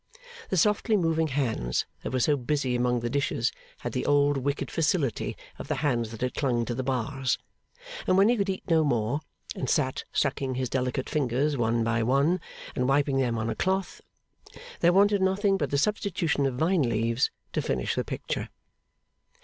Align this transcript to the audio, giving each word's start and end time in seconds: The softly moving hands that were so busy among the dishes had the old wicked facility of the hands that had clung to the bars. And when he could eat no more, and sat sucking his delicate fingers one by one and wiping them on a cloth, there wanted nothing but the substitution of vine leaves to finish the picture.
The 0.49 0.57
softly 0.57 0.97
moving 0.97 1.27
hands 1.27 1.85
that 2.01 2.09
were 2.11 2.19
so 2.19 2.35
busy 2.35 2.75
among 2.75 3.01
the 3.01 3.07
dishes 3.11 3.51
had 3.81 3.93
the 3.93 4.03
old 4.07 4.35
wicked 4.37 4.71
facility 4.71 5.37
of 5.59 5.67
the 5.67 5.75
hands 5.85 6.09
that 6.09 6.21
had 6.21 6.33
clung 6.33 6.65
to 6.65 6.73
the 6.73 6.81
bars. 6.81 7.37
And 8.07 8.17
when 8.17 8.27
he 8.27 8.35
could 8.35 8.49
eat 8.49 8.63
no 8.67 8.83
more, 8.83 9.19
and 9.55 9.69
sat 9.69 10.03
sucking 10.11 10.55
his 10.55 10.69
delicate 10.69 11.07
fingers 11.07 11.55
one 11.55 11.83
by 11.83 12.01
one 12.01 12.41
and 12.75 12.87
wiping 12.89 13.17
them 13.19 13.37
on 13.37 13.47
a 13.51 13.55
cloth, 13.55 14.01
there 14.79 14.91
wanted 14.91 15.21
nothing 15.21 15.55
but 15.55 15.69
the 15.69 15.77
substitution 15.77 16.47
of 16.47 16.55
vine 16.55 16.81
leaves 16.81 17.29
to 17.53 17.61
finish 17.61 17.93
the 17.93 18.03
picture. 18.03 18.49